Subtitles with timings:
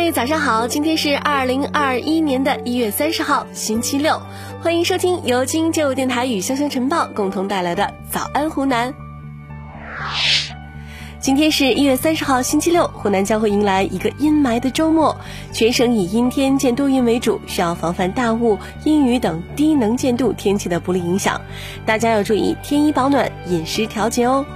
[0.00, 4.18] 各位早上好，今天是二零二一年的一月三十号，星期六，
[4.62, 8.94] 欢迎收听由金九电台与香香晨报共同带来的早安湖南。
[11.20, 15.14] 今天是一月三十号，星期六，湖南将会迎来一个阴霾的周末，
[15.52, 21.38] 全省以阴天见多云为主，需要防范大雾、阴雨等低能见度天气的不利影响，
[21.84, 24.46] 大家要注意添衣保暖、饮食调节哦。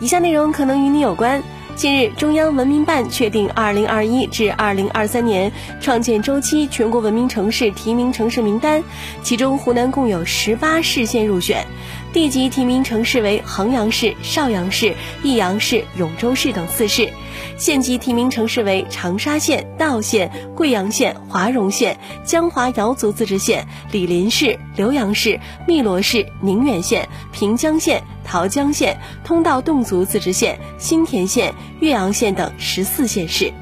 [0.00, 1.40] 以下内容可能与你有关。
[1.76, 8.82] 近日，中央文明办确定2021至2023年创建周期全国文明城市提名城市名单，
[9.22, 11.66] 其中湖南共有十八市县入选，
[12.12, 17.12] 地级提名城市为衡阳市、邵阳市、益阳市、永州市等四市，
[17.56, 28.02] 县级提名城市为长沙县、道县、贵阳县、华容县、江华瑶族自治县、醴陵市、浏阳市、汨罗市、宁远县、平江县。
[28.24, 33.52] 桃江县、通道侗族自治县、新田县、岳阳县等十四县市，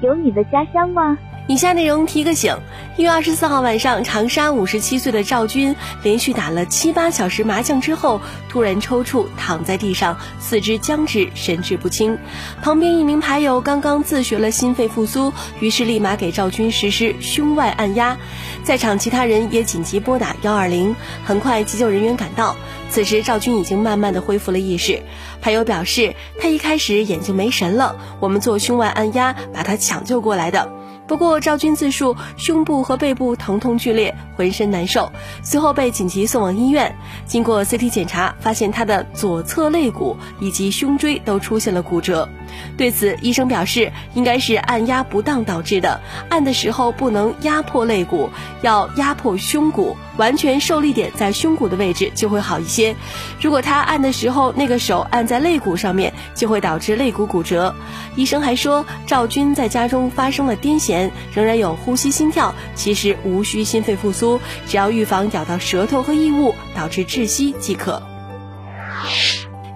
[0.00, 1.18] 有你的家乡吗？
[1.48, 2.56] 以下内容提个醒：
[2.96, 12.16] 一月二十四号晚上，长沙五十七岁的赵军连续打了七八小时麻将之后，突然抽搐，躺在地上，四肢僵直，神志不清。
[12.62, 18.16] 旁边一名牌友刚刚自学了心肺复苏，于是立马给赵军实施胸外按压。
[18.62, 20.94] 在场其他人也紧急拨打幺二零，
[21.24, 22.54] 很快急救人员赶到。
[22.88, 25.02] 此时赵军已经慢慢的恢复了意识。
[25.40, 30.70] 牌友表示，他一开始眼睛没神了，我们做胸外按压把他抢救过来的。
[31.06, 35.10] 不过赵军自述胸部和背部疼痛剧烈，浑身难受，
[35.42, 36.94] 随后被紧急送往医院。
[37.26, 42.28] 经过 CT 检查，发现他的左侧肋骨以及胸椎都出现了骨折。
[42.76, 48.30] 对此，医生表示，应该是按压不当导致的，按的时候不能压迫肋骨，
[48.62, 52.94] 要压迫胸骨，完全受力点在胸骨的位置就会好一些。
[53.40, 57.74] 如果他按的时候那个手按在肋骨上面，就会导致肋骨骨折。
[58.16, 61.01] 医生还说，赵军在家中发生了癫痫。
[61.32, 68.11] 仍然有呼吸心跳，其实无需心肺复苏，只要预防咬到舌头和异物导致窒息即可。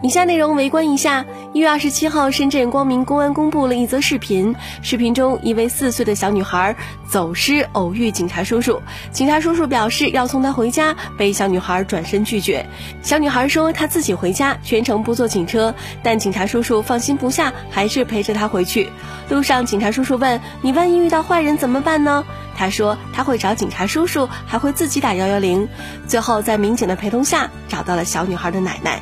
[0.03, 1.25] 以下内容围观一下。
[1.55, 4.55] 一月二十七号，深圳光明公安公布了一则视频。
[4.83, 6.77] 视频中，一位四岁的小女孩
[7.09, 8.83] 走失，偶遇警察叔叔。
[9.11, 12.67] 警察叔叔表示要送她回家，被小女孩转身拒绝。
[13.03, 18.91] 小女孩说她自己回家，全程不坐警车，但警察叔叔放心不下，还是陪着她回去。
[19.31, 22.25] 路上，警察叔叔问：“你万一遇到坏人怎么办呢？”
[22.55, 25.69] 她说：“他会找警察叔叔，还会自己打幺幺零。”
[26.07, 29.01] 最后，在民警的陪同下，找到了小女孩的奶奶。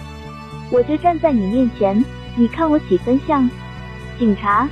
[0.70, 2.04] 我就站在你面前。
[2.36, 3.48] 你看我几分像
[4.19, 4.69] 警察？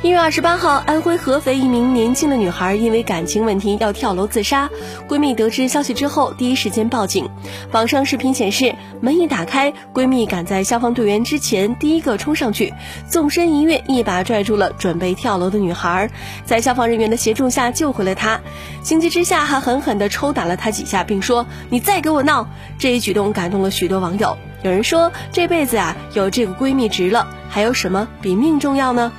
[0.00, 4.70] 一月二十八号，安徽合肥一名年轻的女孩因为感情问题要跳楼自杀，
[5.08, 7.28] 闺蜜得知消息之后第一时间报警。
[7.72, 12.72] 网上视频显示，门一打开，闺蜜赶在消防队员之前第一个冲上去，
[13.08, 16.08] 纵身一跃，一把拽住了准备跳楼的女孩，
[16.44, 18.40] 在消防人员的协助下救回了她。
[18.82, 22.46] 情急之下，还狠狠地抽打了她几下，并说：“你再给我闹！”
[22.78, 24.38] 这一举动感动了许多网友。
[24.62, 29.12] 有人说，这辈子啊，有这个闺蜜值了，还有什么比命重要呢？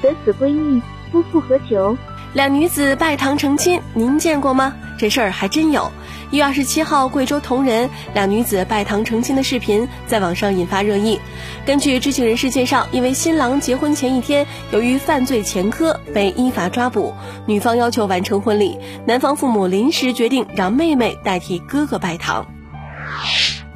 [0.00, 1.96] 得此闺蜜，夫复何求？
[2.32, 4.72] 两女子拜堂成亲，您见过吗？
[4.96, 5.90] 这事儿还真有。
[6.30, 11.18] 一月二十七号，贵州铜仁两女子拜堂成亲的视频在网上引发热议。
[11.66, 17.12] 根据知情人士介绍，因为新郎结婚前一天由于犯罪前科被依法抓捕，
[17.46, 22.46] 女方要求完成婚礼，男方父母临时决定让妹妹代替哥哥拜堂。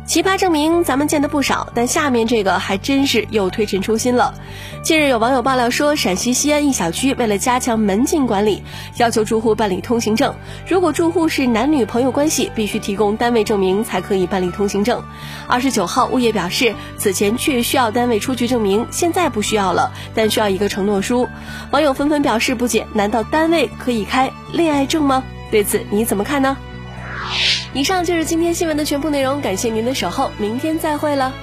[0.06, 4.34] 奇葩证明咱们见的不少，但下面这个还真是又推陈出新了。
[4.82, 8.62] 近日有网友爆料说，陕西西安一小区为了加强门禁管理，
[8.98, 10.34] 要求住户办理通行证。
[10.68, 15.02] 如果住户是男女朋友关系，必须提供单位证明才可以办理通行证。
[15.48, 21.26] 二十九号，物业表示，此前确需要单位出具证明，现在不需要了，但需要一个承诺书。
[21.70, 25.24] 网友纷纷表示不解：难道单位可以开恋爱证吗？
[25.50, 26.58] 对此你怎么看呢？
[27.74, 31.34] 以上就是今天新闻的全部内容，感谢您的守候，明天再会了。